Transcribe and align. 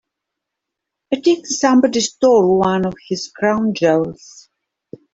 I 1.13 1.19
think 1.19 1.45
somebody 1.45 1.99
stole 1.99 2.57
one 2.57 2.87
of 2.87 2.95
his 3.07 3.27
crown 3.27 3.75
jewels. 3.75 4.49